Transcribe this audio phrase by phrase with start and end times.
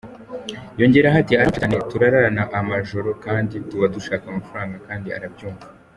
[0.79, 5.65] Yongeraho ati “Aramfasha cyane, turarana amajoro kandi tuba dushaka amafaranga kandi arabyumva.